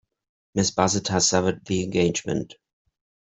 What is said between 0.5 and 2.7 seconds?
Miss Bassett has severed the engagement.